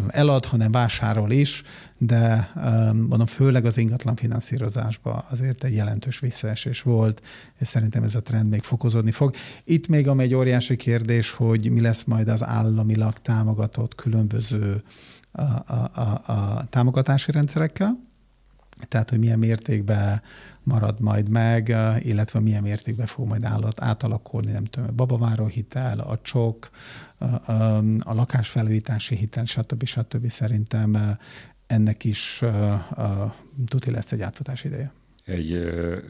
[0.08, 1.62] elad, hanem vásárol is,
[1.98, 2.50] de
[2.92, 7.22] mondom, főleg az ingatlan finanszírozásban azért egy jelentős visszaesés volt,
[7.58, 9.34] és szerintem ez a trend még fokozódni fog.
[9.64, 14.82] Itt még ami egy óriási kérdés, hogy mi lesz majd az államilag támogatott különböző
[15.32, 18.10] a, a, a, a támogatási rendszerekkel,
[18.88, 20.22] tehát hogy milyen mértékben
[20.62, 25.98] marad majd meg, illetve milyen mértékben fog majd állat átalakulni, nem tudom, a babaváró hitel,
[25.98, 26.70] a csok,
[27.18, 29.84] a, a, a lakásfelújítási hitel, stb.
[29.84, 30.28] stb.
[30.28, 31.16] Szerintem
[31.66, 32.42] ennek is
[33.66, 34.92] tuti lesz egy átfutás ideje.
[35.24, 35.58] egy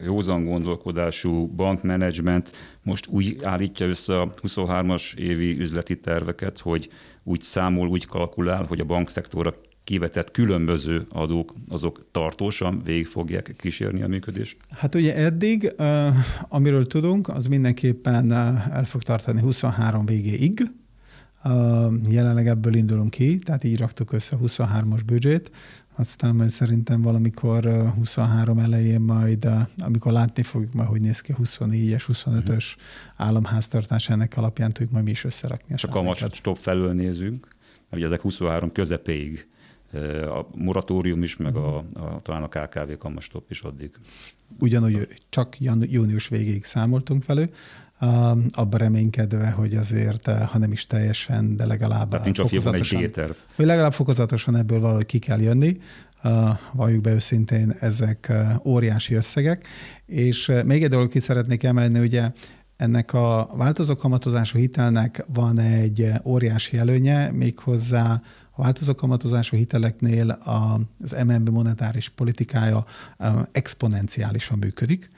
[0.03, 6.89] józan gondolkodású bankmenedzsment most úgy állítja össze a 23-as évi üzleti terveket, hogy
[7.23, 14.01] úgy számol, úgy kalkulál, hogy a bankszektorra kivetett különböző adók, azok tartósan végig fogják kísérni
[14.01, 14.57] a működést?
[14.69, 15.75] Hát ugye eddig,
[16.49, 20.71] amiről tudunk, az mindenképpen el fog tartani 23 végéig.
[22.09, 25.51] Jelenleg ebből indulunk ki, tehát így raktuk össze a 23-as büdzsét,
[25.95, 32.03] aztán majd szerintem valamikor 23 elején majd, amikor látni fogjuk majd, hogy néz ki 24-es,
[32.07, 32.63] 25-ös
[33.15, 35.75] államháztartás, ennek alapján tudjuk majd mi is összerakni.
[35.75, 37.47] Csak a most stop felől nézünk,
[37.89, 39.47] mert ugye ezek 23 közepéig
[40.29, 43.91] a moratórium is, meg a, a, talán a KKV kamastop is addig.
[44.59, 47.49] Ugyanúgy csak június végéig számoltunk velő,
[48.51, 53.31] abban reménykedve, hogy azért, ha nem is teljesen, de legalább Tehát nincs fokozatosan, egy B-terv.
[53.55, 55.77] Hogy legalább fokozatosan ebből valahogy ki kell jönni,
[56.73, 58.33] valljuk be őszintén, ezek
[58.65, 59.67] óriási összegek.
[60.05, 62.31] És még egy dolgot ki szeretnék emelni, ugye
[62.77, 68.21] ennek a változó kamatozású hitelnek van egy óriási előnye, méghozzá
[68.55, 70.29] a változó kamatozású hiteleknél
[70.99, 72.85] az MNB monetáris politikája
[73.51, 75.09] exponenciálisan működik,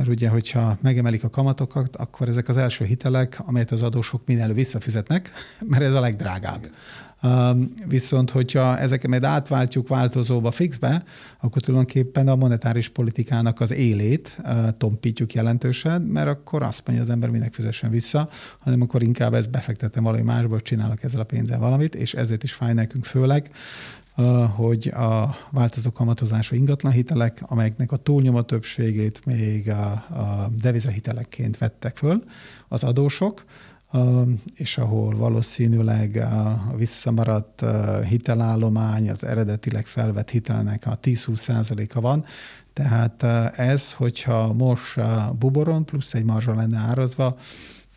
[0.00, 4.52] mert ugye, hogyha megemelik a kamatokat, akkor ezek az első hitelek, amelyet az adósok minél
[4.52, 5.30] visszafizetnek,
[5.70, 6.70] mert ez a legdrágább.
[7.86, 11.04] Viszont, hogyha ezeket majd átváltjuk változóba fixbe,
[11.40, 14.36] akkor tulajdonképpen a monetáris politikának az élét
[14.78, 19.50] tompítjuk jelentősen, mert akkor azt mondja az ember, minek fizessen vissza, hanem akkor inkább ezt
[19.50, 23.50] befektetem valami másból, csinálok ezzel a pénzzel valamit, és ezért is fáj nekünk főleg,
[24.56, 31.96] hogy a változó kamatozású ingatlan hitelek, amelyeknek a túlnyomó többségét még a, a devizahitelekként vettek
[31.96, 32.22] föl
[32.68, 33.44] az adósok,
[34.54, 37.64] és ahol valószínűleg a visszamaradt
[38.08, 42.24] hitelállomány az eredetileg felvett hitelnek a 10-20 százaléka van,
[42.72, 43.22] tehát
[43.58, 45.00] ez, hogyha most
[45.38, 47.36] buboron plusz egy marzsa lenne árazva,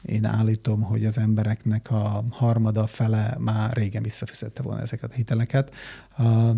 [0.05, 5.75] én állítom, hogy az embereknek a harmada fele már régen visszafizette volna ezeket a hiteleket,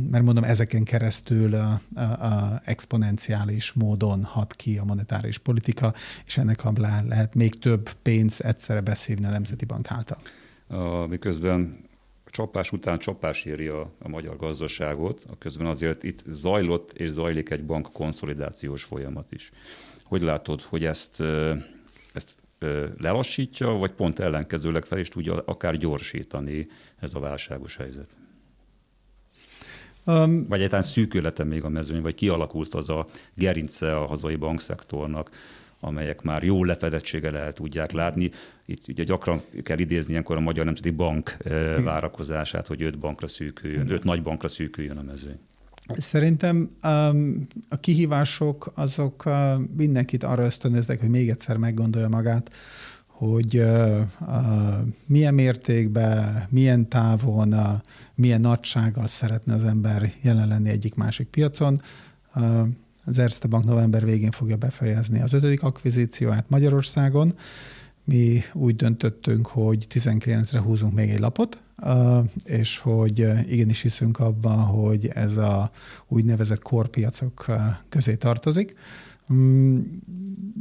[0.10, 5.94] mert mondom, ezeken keresztül a, a, a exponenciális módon hat ki a monetáris politika,
[6.26, 6.64] és ennek
[7.08, 10.18] lehet még több pénz egyszerre beszívni a Nemzeti Bank által.
[11.08, 11.84] Miközben
[12.26, 17.50] csapás után csapás éri a, a magyar gazdaságot, a közben azért itt zajlott és zajlik
[17.50, 19.52] egy bank konszolidációs folyamat is.
[20.04, 21.24] Hogy látod, hogy ezt
[22.98, 26.68] lelassítja, vagy pont ellenkezőleg fel is tudja akár gyorsítani
[27.00, 28.16] ez a válságos helyzet?
[30.06, 35.30] Um, vagy egyáltalán szűkülete még a mezőny, vagy kialakult az a gerince a hazai bankszektornak,
[35.80, 38.32] amelyek már jó lefedettséggel el tudják látni.
[38.66, 41.38] Itt ugye gyakran kell idézni ilyenkor a Magyar Nemzeti Bank
[41.84, 45.40] várakozását, hogy öt bankra szűküljön, öt nagy bankra szűküljön a mezőny.
[45.88, 49.34] Szerintem um, a kihívások azok uh,
[49.78, 52.52] mindenkit arra ösztönöznek, hogy még egyszer meggondolja magát,
[53.08, 54.38] hogy uh, uh,
[55.06, 57.82] milyen mértékben, milyen távon, uh,
[58.16, 61.82] milyen nagysággal szeretne az ember jelen lenni egyik-másik piacon.
[62.36, 62.68] Uh,
[63.06, 67.36] az Erste Bank november végén fogja befejezni az ötödik akvizícióját Magyarországon.
[68.04, 71.62] Mi úgy döntöttünk, hogy 19-re húzunk még egy lapot,
[72.44, 75.72] és hogy igenis hiszünk abban, hogy ez a
[76.08, 77.46] úgynevezett korpiacok
[77.90, 78.76] közé tartozik.
[79.34, 79.80] Mm,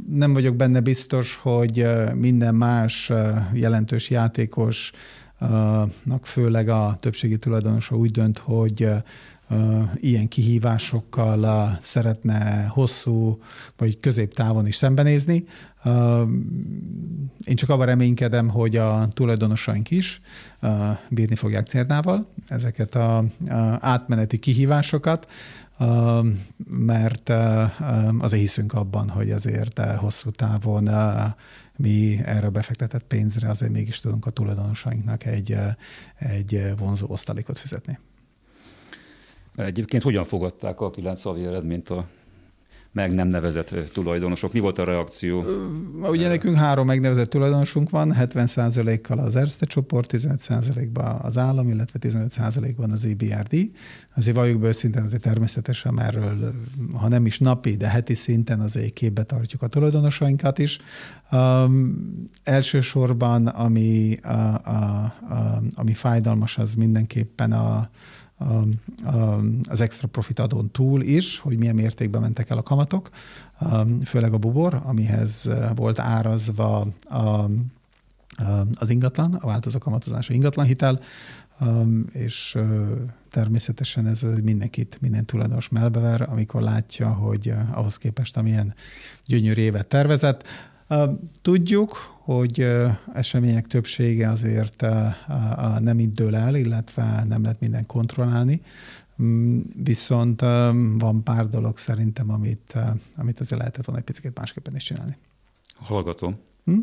[0.09, 3.11] nem vagyok benne biztos, hogy minden más
[3.53, 4.95] jelentős játékosnak,
[6.23, 8.89] főleg a többségi tulajdonosa úgy dönt, hogy
[9.95, 13.39] ilyen kihívásokkal szeretne hosszú
[13.77, 15.45] vagy középtávon is szembenézni.
[17.43, 20.21] Én csak abban reménykedem, hogy a tulajdonosaink is
[21.09, 23.23] bírni fogják cérdával ezeket a
[23.79, 25.31] átmeneti kihívásokat,
[26.67, 27.29] mert
[28.19, 30.89] azért hiszünk abban, hogy azért hosszú távon
[31.77, 35.57] mi erre befektetett pénzre azért mégis tudunk a tulajdonosainknak egy,
[36.17, 37.99] egy vonzó osztalékot fizetni.
[39.55, 42.05] Egyébként hogyan fogadták a 9 havi eredményt a
[42.95, 44.53] meg nem nevezett tulajdonosok.
[44.53, 45.45] Mi volt a reakció?
[46.01, 52.91] Ugye nekünk három megnevezett tulajdonosunk van, 70%-kal az Erste csoport, 15%-ban az állam, illetve 15%-ban
[52.91, 53.71] az EBRD.
[54.15, 56.53] Azért valljuk be őszintén, azért természetesen erről,
[56.93, 60.79] ha nem is napi, de heti szinten azért képbe tartjuk a tulajdonosainkat is.
[61.31, 67.89] Um, elsősorban, ami, a, a, a, ami fájdalmas, az mindenképpen a,
[69.63, 73.09] az extra profit adón túl is, hogy milyen mértékben mentek el a kamatok,
[74.05, 77.49] főleg a bubor, amihez volt árazva a
[78.79, 80.99] az ingatlan, a változó kamatozású ingatlan hitel,
[82.11, 82.57] és
[83.29, 88.73] természetesen ez mindenkit, minden tulajdonos melbever, amikor látja, hogy ahhoz képest, amilyen
[89.25, 90.43] gyönyörű évet tervezett.
[91.41, 92.67] Tudjuk, hogy
[93.13, 94.85] események többsége azért
[95.79, 98.61] nem így dől el, illetve nem lehet minden kontrollálni,
[99.21, 100.41] mm, viszont
[100.97, 102.73] van pár dolog szerintem, amit,
[103.17, 105.17] amit azért lehetett volna egy picit másképpen is csinálni.
[105.75, 106.35] Hallgatom.
[106.65, 106.79] Hm?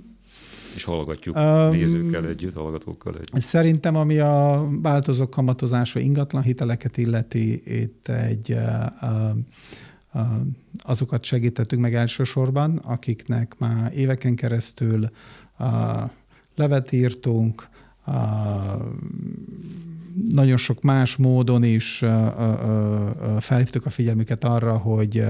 [0.77, 3.41] És hallgatjuk um, nézőkkel együtt, hallgatókkal együtt.
[3.41, 9.37] Szerintem, ami a változó kamatozású ingatlan hiteleket illeti, itt egy uh, uh,
[10.79, 15.11] azokat segítettük meg elsősorban, akiknek már éveken keresztül
[16.55, 17.69] levet írtunk,
[20.31, 22.05] nagyon sok más módon is
[23.39, 25.25] felhívtuk a figyelmüket arra, hogy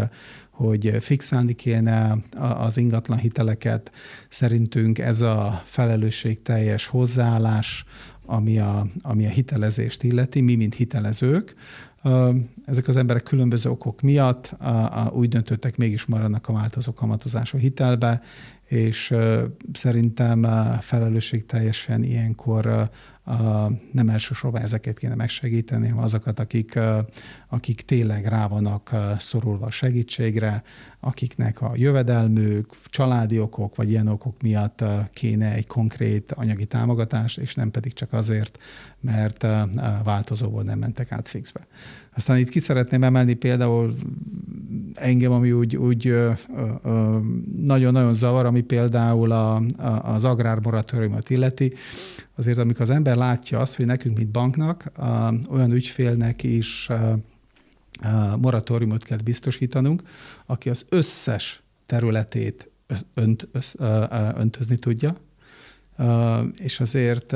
[0.52, 3.92] hogy fixálni kéne az ingatlan hiteleket.
[4.28, 7.84] Szerintünk ez a felelősségteljes hozzáállás,
[8.26, 11.54] ami a, ami a hitelezést illeti, mi, mint hitelezők,
[12.64, 14.56] ezek az emberek különböző okok miatt
[15.10, 18.22] úgy döntöttek, mégis maradnak a változó kamatozású hitelbe,
[18.64, 19.14] és
[19.72, 20.46] szerintem
[20.80, 22.90] felelősségteljesen ilyenkor
[23.92, 26.78] nem elsősorban ezeket kéne megsegíteni, hanem azokat, akik,
[27.48, 30.62] akik tényleg rá vannak szorulva segítségre,
[31.00, 37.54] akiknek a jövedelmük, családi okok vagy ilyen okok miatt kéne egy konkrét anyagi támogatást, és
[37.54, 38.58] nem pedig csak azért,
[39.00, 39.46] mert
[40.04, 41.66] változóból nem mentek át fixbe.
[42.14, 43.94] Aztán itt ki szeretném emelni például
[44.94, 46.14] engem, ami úgy, úgy
[47.56, 49.62] nagyon-nagyon zavar, ami például a, a,
[50.02, 51.72] az agrármoratóriumot illeti.
[52.36, 54.92] Azért amikor az ember látja azt, hogy nekünk, mint banknak,
[55.50, 56.88] olyan ügyfélnek is
[58.38, 60.02] moratóriumot kell biztosítanunk,
[60.46, 62.70] aki az összes területét
[63.14, 63.74] önt, össz,
[64.36, 65.16] öntözni tudja,
[66.58, 67.34] és azért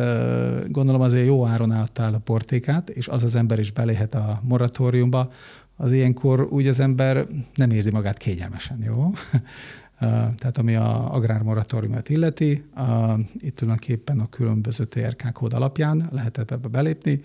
[0.69, 5.33] gondolom azért jó áron állta a portékát, és az az ember is beléhet a moratóriumba,
[5.77, 9.13] az ilyenkor úgy az ember nem érzi magát kényelmesen, jó?
[9.99, 12.65] Tehát ami a agrármoratóriumot illeti,
[13.35, 17.23] itt tulajdonképpen a különböző TRK kód alapján lehetett ebbe belépni,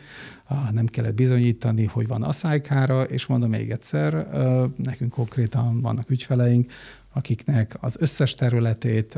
[0.72, 4.28] nem kellett bizonyítani, hogy van asszálykára, és mondom még egyszer,
[4.76, 6.72] nekünk konkrétan vannak ügyfeleink,
[7.14, 9.16] akiknek az összes területét,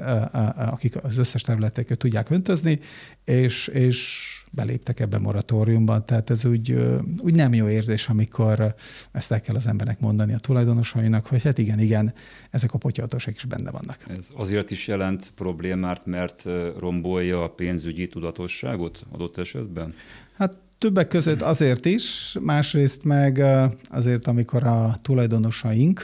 [0.56, 2.80] akik az összes területeket tudják öntözni,
[3.24, 6.06] és, és beléptek ebbe moratóriumban.
[6.06, 6.78] Tehát ez úgy,
[7.20, 8.76] úgy nem jó érzés, amikor
[9.12, 12.14] ezt el kell az embernek mondani a tulajdonosainak, hogy hát igen, igen,
[12.52, 13.98] ezek a potyatosok is benne vannak.
[14.08, 16.44] Ez azért is jelent problémát, mert
[16.78, 19.94] rombolja a pénzügyi tudatosságot adott esetben?
[20.34, 23.44] Hát többek között azért is, másrészt meg
[23.90, 26.04] azért, amikor a tulajdonosaink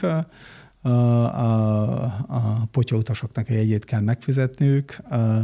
[0.82, 4.96] a, a, a potyautasoknak a jegyét kell megfizetniük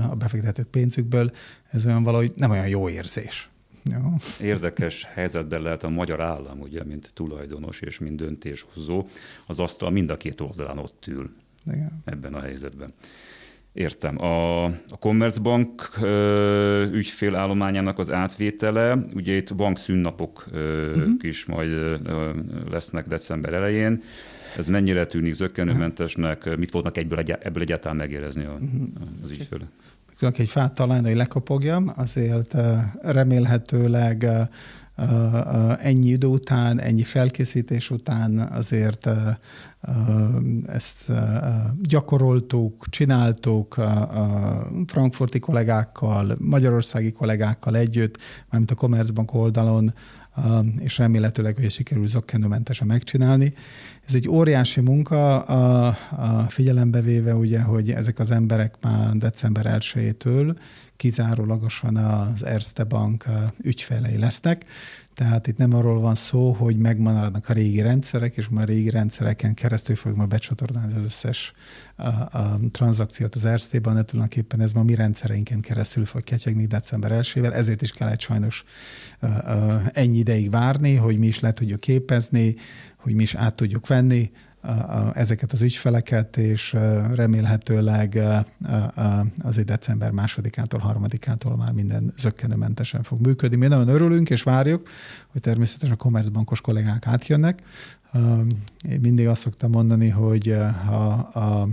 [0.09, 1.31] a befektetett pénzükből,
[1.71, 3.51] ez olyan valahogy nem olyan jó érzés.
[3.93, 4.01] Jó.
[4.41, 9.07] Érdekes helyzetben lehet a magyar állam, ugye, mint tulajdonos és mint döntéshozó,
[9.47, 11.31] az asztal mind a két oldalán ott ül
[11.67, 12.03] Igen.
[12.05, 12.93] ebben a helyzetben.
[13.73, 14.23] Értem.
[14.23, 21.15] A, a Commerzbank ö, ügyfélállományának az átvétele, ugye itt bankszünnapok ö, uh-huh.
[21.21, 22.31] is majd ö,
[22.71, 24.03] lesznek december elején.
[24.57, 26.57] Ez mennyire tűnik zöggenőmentesnek?
[26.57, 28.89] Mit fognak egyből ebből egyáltalán megérezni a, uh-huh.
[29.23, 29.69] az ügyfélek?
[30.19, 32.57] Tudok egy fát találni, hogy lekopogjam, azért
[33.03, 34.27] remélhetőleg
[35.79, 39.09] ennyi idő után, ennyi felkészítés után azért
[40.67, 41.13] ezt
[41.83, 43.81] gyakoroltuk, csináltuk
[44.87, 48.19] frankfurti kollégákkal, magyarországi kollégákkal együtt,
[48.51, 49.95] mármint a Commerzbank oldalon,
[50.79, 53.55] és remélhetőleg, hogy sikerül zokkenőmentesen megcsinálni.
[54.07, 60.57] Ez egy óriási munka, a figyelembe véve ugye, hogy ezek az emberek már december 1-től
[60.97, 63.25] kizárólagosan az Erste Bank
[63.63, 64.65] ügyfelei lesznek,
[65.17, 69.55] tehát itt nem arról van szó, hogy megmaradnak a régi rendszerek, és már régi rendszereken
[69.55, 71.53] keresztül fogjuk majd becsatornázni az összes
[71.97, 72.07] a,
[72.39, 77.33] a tranzakciót az Erztében, de tulajdonképpen ez ma mi rendszereinken keresztül fog ketyegni december 1
[77.53, 78.65] ezért is kellett sajnos
[79.21, 82.55] a, a, ennyi ideig várni, hogy mi is le tudjuk képezni,
[82.97, 84.31] hogy mi is át tudjuk venni
[85.13, 86.77] ezeket az ügyfeleket, és
[87.15, 88.21] remélhetőleg
[89.43, 93.57] azért december másodikától, harmadikától már minden zöggenőmentesen fog működni.
[93.57, 94.89] Mi nagyon örülünk, és várjuk,
[95.29, 97.63] hogy természetesen a kommerzbankos kollégák átjönnek.
[98.89, 100.57] Én mindig azt szoktam mondani, hogy
[100.87, 101.69] ha a,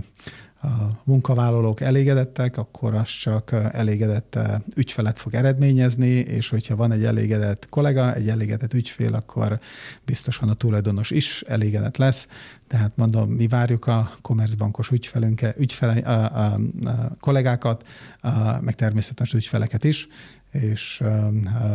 [0.64, 4.38] a munkavállalók elégedettek, akkor az csak elégedett
[4.76, 9.60] ügyfelet fog eredményezni, és hogyha van egy elégedett kollega, egy elégedett ügyfél, akkor
[10.04, 12.28] biztosan a tulajdonos is elégedett lesz.
[12.66, 16.54] Tehát mondom, mi várjuk a Commerzbankos ügyfelünket, ügyfele, a, a,
[16.84, 17.86] a kollégákat,
[18.20, 20.08] a, meg természetesen ügyfeleket is,
[20.50, 21.02] és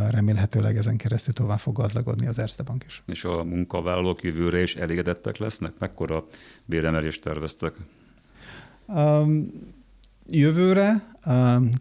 [0.10, 3.04] remélhetőleg ezen keresztül tovább fog gazdagodni az Erste Bank is.
[3.06, 5.72] És a munkavállalók jövőre is elégedettek lesznek?
[5.80, 6.24] Mekkora
[6.66, 7.74] béremelést terveztek?
[8.96, 9.52] Um,
[10.30, 11.08] jövőre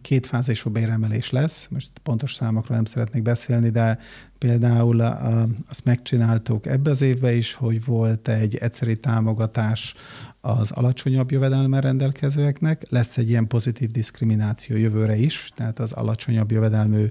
[0.01, 1.67] két fázisú béremelés lesz.
[1.67, 3.99] Most pontos számokról nem szeretnék beszélni, de
[4.37, 5.01] például
[5.69, 9.93] azt megcsináltuk ebbe az évben is, hogy volt egy egyszeri támogatás
[10.41, 12.89] az alacsonyabb jövedelemmel rendelkezőeknek.
[12.89, 17.05] Lesz egy ilyen pozitív diszkrimináció jövőre is, tehát az alacsonyabb jövedelmű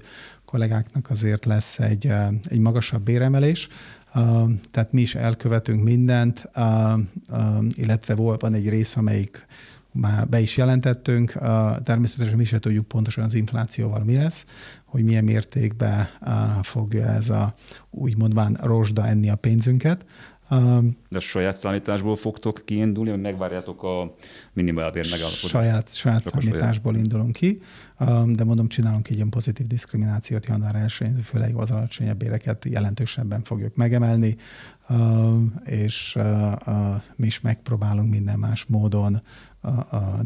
[0.45, 2.11] kollégáknak azért lesz egy,
[2.43, 3.67] egy magasabb béremelés.
[4.71, 6.49] Tehát mi is elkövetünk mindent,
[7.75, 9.45] illetve van egy rész, amelyik
[9.91, 11.31] már be is jelentettünk.
[11.83, 14.45] Természetesen mi sem tudjuk pontosan az inflációval mi lesz,
[14.85, 16.07] hogy milyen mértékben
[16.61, 17.53] fogja ez a
[17.89, 20.05] úgymondván rozsda enni a pénzünket.
[21.09, 24.11] De a saját számításból fogtok kiindulni, vagy megvárjátok a
[24.53, 25.47] minimálbér megállapodást?
[25.47, 27.07] Saját, saját számításból saját.
[27.07, 27.61] indulunk ki,
[28.25, 30.91] de mondom, csinálunk egy ilyen pozitív diszkriminációt január 1
[31.23, 34.35] főleg az alacsonyabb béreket jelentősebben fogjuk megemelni,
[35.63, 36.17] és
[37.15, 39.21] mi is megpróbálunk minden más módon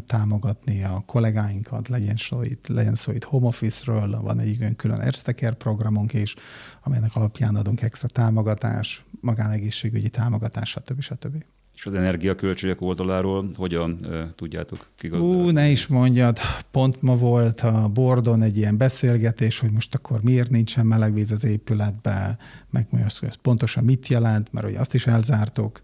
[0.06, 5.54] támogatni a kollégáinkat, legyen szó itt, legyen szó itt home office-ről, van egy külön Erzteker
[5.54, 6.34] programunk is,
[6.82, 11.00] amelynek alapján adunk extra támogatás, magánegészségügyi támogatás, stb.
[11.00, 11.44] stb.
[11.74, 15.44] És az energiaköltségek oldaláról hogyan e, tudjátok kigazdálni?
[15.44, 16.38] Ú, ne is mondjad,
[16.70, 21.44] pont ma volt a Bordon egy ilyen beszélgetés, hogy most akkor miért nincsen melegvíz az
[21.44, 22.38] épületbe,
[22.70, 25.80] meg hogy pontosan mit jelent, mert hogy azt is elzártok,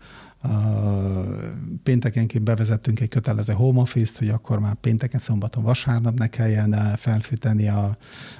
[1.83, 6.97] Péntekenként bevezettünk egy kötelező home office-t, hogy akkor már pénteken, szombaton, vasárnap ne kelljen eh,
[6.97, 7.97] felfűteni a,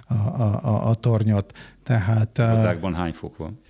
[0.07, 1.53] a, a, a tornyot.
[1.83, 3.61] Tehát, Irodákban hány fok van?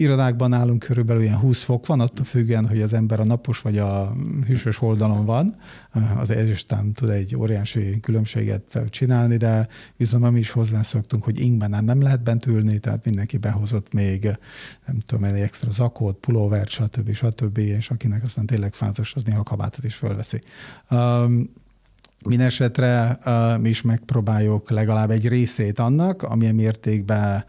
[0.00, 3.78] Irodákban nálunk körülbelül ilyen 20 fok van, attól függően, hogy az ember a napos vagy
[3.78, 5.56] a hűsös oldalon van.
[6.18, 11.84] Az Isten tud egy óriási különbséget csinálni, de viszont mi is hozzászoktunk, hogy ingben nem,
[11.84, 14.22] nem lehet bent ülni, tehát mindenki behozott még,
[14.86, 17.12] nem tudom, egy extra zakót, pulóvert, stb.
[17.12, 17.58] stb.
[17.58, 20.38] és akinek aztán tényleg fázos, az néha kabátot is fölveszi.
[20.90, 21.50] Um,
[22.28, 23.18] Mindenesetre
[23.60, 27.44] mi is megpróbáljuk legalább egy részét annak, amilyen mértékben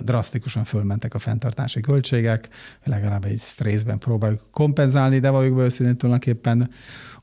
[0.00, 2.48] drasztikusan fölmentek a fenntartási költségek,
[2.84, 6.70] legalább egy részben próbáljuk kompenzálni, de vagyok be őszintén tulajdonképpen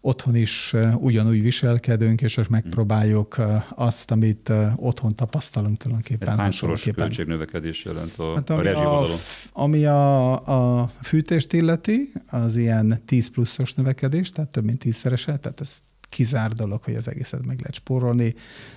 [0.02, 3.38] otthon is ugyanúgy viselkedünk, és most megpróbáljuk
[3.76, 6.30] azt, amit otthon tapasztalunk tulajdonképpen.
[6.30, 9.08] Ez hányszoros költségnövekedés jelent a, hát, ami a, a
[9.52, 15.62] Ami a, a fűtést illeti, az ilyen 10 pluszos növekedés, tehát több mint tízszerese, tehát
[15.62, 15.80] ez
[16.10, 18.34] kizár dolog, hogy az egészet meg lehet spórolni,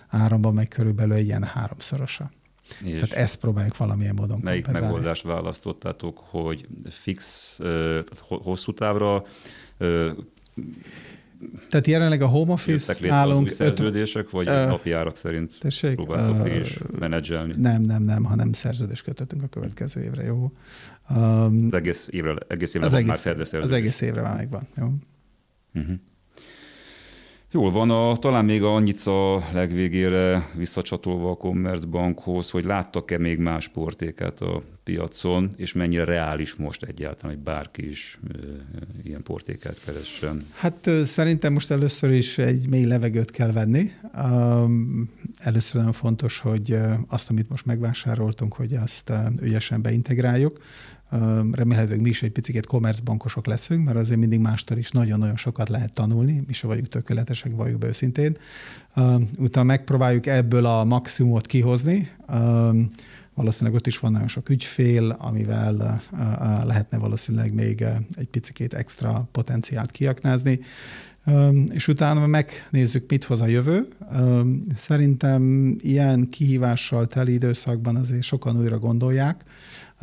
[0.08, 2.30] áramban meg körülbelül egy ilyen háromszorosa.
[2.84, 4.94] És Tehát ezt próbáljuk valamilyen módon Melyik kompenzálni.
[4.94, 9.24] megoldást választottátok, hogy fix, tehát hosszú távra
[11.68, 13.46] tehát jelenleg a home office nálunk...
[13.46, 17.54] Az szerződések, vagy uh, napi árak szerint tessék, próbáltok uh, is menedzselni?
[17.56, 20.52] Nem, nem, nem, hanem szerződést kötöttünk a következő évre, jó?
[21.10, 24.68] Um, az egész évre, egész évre az van egész, már Az egész évre már megvan,
[24.76, 24.92] jó?
[25.74, 25.94] Uh-huh.
[27.54, 33.68] Jól van, a, talán még annyit a legvégére visszacsatolva a Commerzbankhoz, hogy láttak-e még más
[33.68, 38.36] portékát a piacon, és mennyire reális most egyáltalán, hogy bárki is e,
[39.02, 40.36] ilyen portékát keressen?
[40.54, 43.92] Hát szerintem most először is egy mély levegőt kell venni.
[45.38, 46.76] Először nagyon fontos, hogy
[47.08, 50.58] azt, amit most megvásároltunk, hogy azt ügyesen beintegráljuk.
[51.52, 55.92] Remélhetőleg mi is egy picit kommercbankosok leszünk, mert azért mindig mástól is nagyon-nagyon sokat lehet
[55.92, 58.36] tanulni, mi se vagyunk tökéletesek, vagyunk be őszintén.
[59.38, 62.10] Utána megpróbáljuk ebből a maximumot kihozni.
[63.34, 66.02] Valószínűleg ott is van nagyon sok ügyfél, amivel
[66.64, 67.84] lehetne valószínűleg még
[68.14, 70.60] egy picit extra potenciált kiaknázni
[71.72, 73.88] és utána megnézzük, mit hoz a jövő.
[74.74, 79.44] Szerintem ilyen kihívással teli időszakban azért sokan újra gondolják,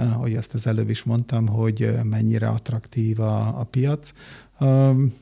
[0.07, 4.11] hogy ezt az előbb is mondtam, hogy mennyire attraktív a, a piac.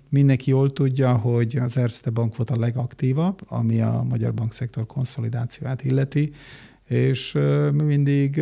[0.09, 5.83] Mindenki jól tudja, hogy az Erste Bank volt a legaktívabb, ami a magyar bankszektor konszolidációját
[5.83, 6.31] illeti,
[6.87, 7.31] és
[7.71, 8.41] mi mindig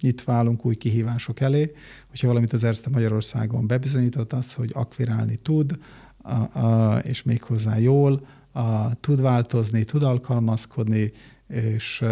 [0.00, 1.72] itt válunk új kihívások elé.
[2.08, 5.78] Hogyha valamit az Erste Magyarországon bebizonyított az, hogy akvirálni tud,
[6.22, 8.26] a, a, és méghozzá jól,
[9.00, 11.12] tud változni, tud alkalmazkodni,
[11.48, 12.04] és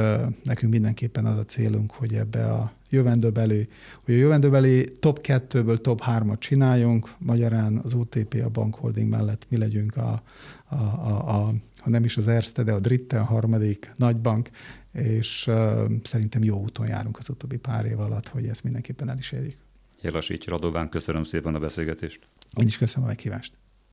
[0.43, 3.69] nekünk mindenképpen az a célunk, hogy ebbe a jövendőbeli,
[4.05, 9.57] hogy a jövendőbeli top 2-ből top 3-at csináljunk, magyarán az OTP, a bankholding mellett mi
[9.57, 10.23] legyünk a,
[10.69, 14.51] a, a, a ha nem is az Erste, de a Dritte, a harmadik nagybank,
[14.93, 15.55] és uh,
[16.03, 19.57] szerintem jó úton járunk az utóbbi pár év alatt, hogy ezt mindenképpen el is érjük.
[20.01, 22.21] Jelasítja Radován, köszönöm szépen a beszélgetést.
[22.61, 23.53] Én is köszönöm a meghívást.